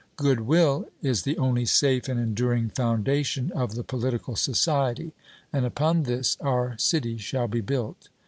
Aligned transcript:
Good 0.15 0.39
will 0.39 0.89
is 1.03 1.21
the 1.21 1.37
only 1.37 1.63
safe 1.65 2.09
and 2.09 2.19
enduring 2.19 2.69
foundation 2.69 3.51
of 3.51 3.75
the 3.75 3.83
political 3.83 4.35
society; 4.35 5.13
and 5.53 5.63
upon 5.63 6.05
this 6.05 6.37
our 6.39 6.75
city 6.79 7.19
shall 7.19 7.47
be 7.47 7.61
built. 7.61 8.09